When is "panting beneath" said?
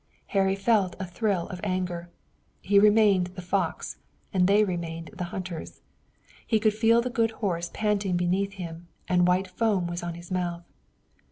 7.71-8.53